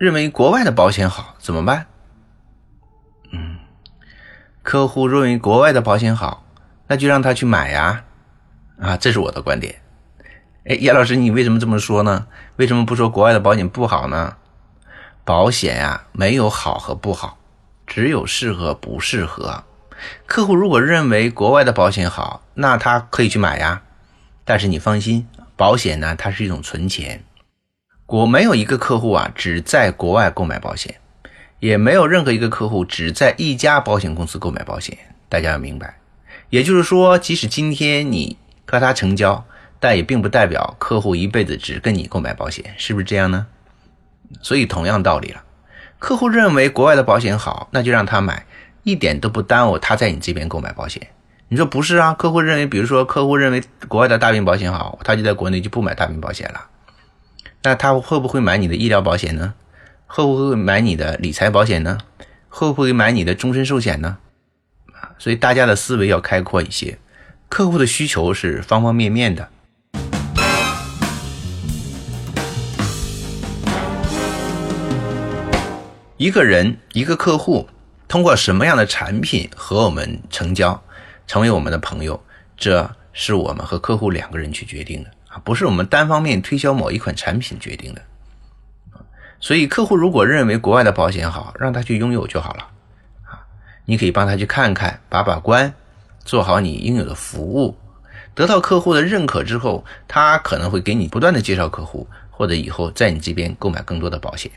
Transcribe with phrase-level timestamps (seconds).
[0.00, 1.84] 认为国外的保险好，怎么办？
[3.32, 3.58] 嗯，
[4.62, 6.42] 客户认为国外的保险好，
[6.86, 8.02] 那就让他去买呀。
[8.80, 9.82] 啊，这是我的观点。
[10.64, 12.26] 哎，叶老师，你为什么这么说呢？
[12.56, 14.38] 为什么不说国外的保险不好呢？
[15.22, 17.36] 保险呀，没有好和不好，
[17.86, 19.64] 只有适合不适合。
[20.24, 23.82] 客户如果认为国外的保险好，那他可以去买呀。
[24.46, 27.22] 但是你放心，保险呢，它是一种存钱。
[28.10, 30.96] 我没有一个客户啊，只在国外购买保险，
[31.60, 34.98] 也没有任何一个客户只在一家保险公司购买保险。
[35.28, 35.94] 大家要明白，
[36.48, 38.36] 也就是说，即使今天你
[38.66, 39.44] 和他成交，
[39.78, 43.46] 但也并不代表客户一辈子只跟你购买保险，是不是这样呢？
[44.42, 45.44] 所以同样道理了，
[46.00, 48.44] 客户认为国外的保险好，那就让他买，
[48.82, 51.00] 一点都不耽误他在你这边购买保险。
[51.46, 52.12] 你说不是啊？
[52.14, 56.66] 客户认为，比如说客户认为国外的大病保险好，他就在国内就不买大病保险了。
[57.62, 59.52] 那他会不会买你的医疗保险呢？
[60.06, 61.98] 会不会买你的理财保险呢？
[62.48, 64.16] 会不会买你的终身寿险呢？
[64.94, 66.98] 啊，所以大家的思维要开阔一些，
[67.50, 69.50] 客户的需求是方方面面的。
[76.16, 77.68] 一个人，一个客户，
[78.08, 80.82] 通过什么样的产品和我们成交，
[81.26, 82.18] 成为我们的朋友，
[82.56, 85.10] 这是我们和客户两个人去决定的。
[85.44, 88.02] 不是我们单方面推销某一款产品决定的，
[89.40, 92.66] 所以客户如果认为国外的保险好，让他去拥有就好了，
[93.24, 93.40] 啊，
[93.84, 95.72] 你可以帮他去看看，把把关，
[96.24, 97.76] 做好你应有的服务，
[98.34, 104.50] 得到客户的认可之后，他可能会给你不断的介绍客户，或者以后在你这边购买更多的保险。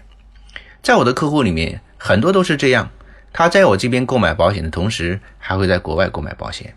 [0.81, 2.89] 在我的客户里面，很多都是这样，
[3.31, 6.75] 他在我这边购买保险的同时，还会在国外购买保险。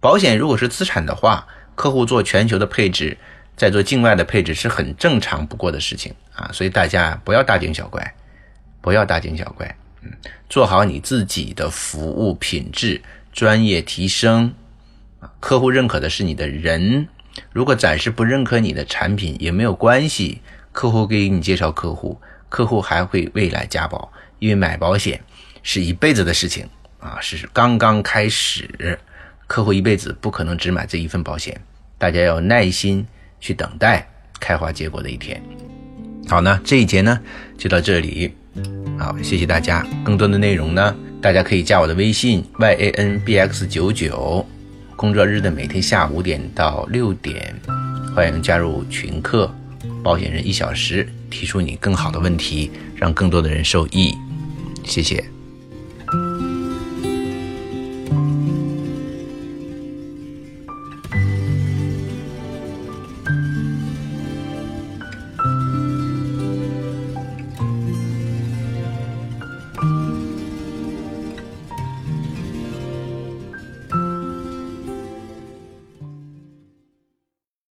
[0.00, 1.46] 保险如果是资产的话。
[1.74, 3.16] 客户做全球的配置，
[3.56, 8.14] 在做境外的配置是很正常不过的事情啊，所以大家不要大惊小怪，
[8.80, 10.10] 不要大惊小怪，嗯，
[10.48, 13.00] 做好你自己的服务品质，
[13.32, 14.52] 专业提升
[15.20, 17.08] 啊，客户认可的是你的人，
[17.52, 20.40] 如果暂时不认可你的产品也没有关系，
[20.72, 25.20] 客户给你介绍客户，客户还会未来加保，因为买保险
[25.62, 26.68] 是一辈子的事情
[26.98, 28.98] 啊，是刚刚开始。
[29.46, 31.60] 客户一辈子不可能只买这一份保险，
[31.98, 33.06] 大家要耐心
[33.40, 34.08] 去等待
[34.40, 35.40] 开花结果的一天。
[36.28, 37.20] 好呢，这一节呢
[37.58, 38.32] 就到这里，
[38.98, 39.86] 好，谢谢大家。
[40.02, 44.46] 更多的内容呢，大家可以加我的微信 y a n b x 九九，
[44.96, 47.54] 工作日的每天下午五点到六点，
[48.14, 49.54] 欢迎加入群课，
[50.02, 54.14] 保险人一小时，提出你更好的问题，让更多的人受益。
[54.84, 55.33] 谢谢。